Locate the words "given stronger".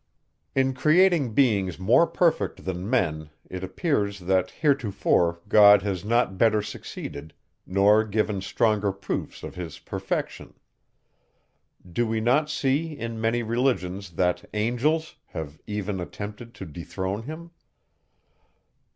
8.03-8.91